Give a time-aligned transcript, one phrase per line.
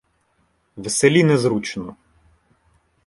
[0.77, 1.95] В селі незручно.